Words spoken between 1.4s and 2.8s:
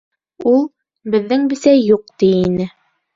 бесәй юҡ» ти ине...